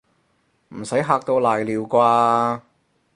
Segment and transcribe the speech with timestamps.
[0.69, 2.61] 唔使嚇到瀨尿啩